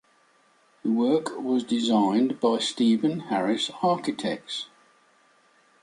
[0.81, 4.65] The work was designed by Steven Harris Architects.